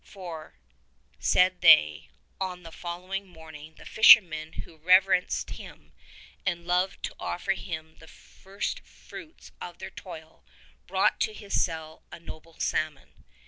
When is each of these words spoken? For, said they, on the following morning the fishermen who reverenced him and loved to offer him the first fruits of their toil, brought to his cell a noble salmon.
For, 0.03 0.55
said 1.19 1.61
they, 1.61 2.09
on 2.39 2.63
the 2.63 2.71
following 2.71 3.27
morning 3.27 3.75
the 3.75 3.85
fishermen 3.85 4.53
who 4.53 4.77
reverenced 4.77 5.51
him 5.51 5.93
and 6.43 6.65
loved 6.65 7.03
to 7.03 7.15
offer 7.19 7.53
him 7.53 7.97
the 7.99 8.07
first 8.07 8.79
fruits 8.79 9.51
of 9.61 9.77
their 9.77 9.91
toil, 9.91 10.43
brought 10.87 11.19
to 11.19 11.33
his 11.33 11.61
cell 11.63 12.01
a 12.11 12.19
noble 12.19 12.59
salmon. 12.59 13.09